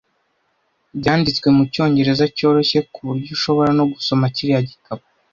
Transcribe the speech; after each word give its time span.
Byanditswe 0.99 1.47
mucyongereza 1.57 2.25
cyoroshye, 2.35 2.79
kuburyo 2.93 3.29
ushobora 3.37 3.69
no 3.77 3.85
gusoma 3.93 4.25
kiriya 4.35 4.61
gitabo. 4.69 5.03